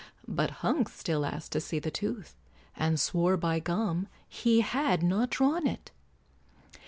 [0.27, 2.35] But Hunks still asked to see the tooth,
[2.75, 4.07] And swore by gum!
[4.27, 5.91] he had not drawn it.